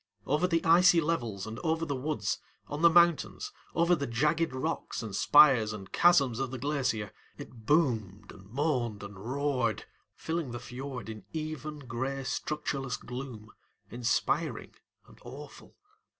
Over 0.25 0.47
the 0.47 0.65
icy 0.65 0.99
levels 0.99 1.45
and 1.45 1.59
over 1.59 1.85
the 1.85 1.95
woods, 1.95 2.39
on 2.67 2.81
the 2.81 2.89
mountains, 2.89 3.53
over 3.75 3.93
the 3.93 4.07
jagged 4.07 4.51
rocks 4.51 5.03
and 5.03 5.15
spires 5.15 5.73
and 5.73 5.91
chasms 5.91 6.39
of 6.39 6.49
the 6.49 6.57
glacier 6.57 7.11
it 7.37 7.67
boomed 7.67 8.31
and 8.31 8.49
moaned 8.49 9.03
and 9.03 9.15
roared, 9.19 9.85
filling 10.15 10.53
the 10.53 10.59
fiord 10.59 11.07
in 11.07 11.23
even, 11.33 11.77
gray, 11.77 12.23
structureless 12.23 12.97
gloom, 12.97 13.51
inspiring 13.91 14.73
and 15.07 15.19
awful. 15.23 15.75